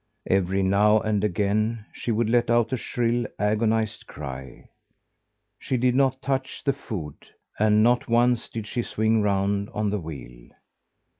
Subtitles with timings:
[0.25, 4.67] Every now and again, she would let out a shrill, agonised cry.
[5.59, 7.17] She did not touch the food;
[7.59, 10.49] and not once did she swing round on the wheel.